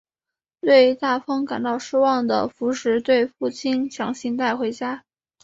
[0.61, 5.03] 对大风感到失望的福实被父亲强行带回家。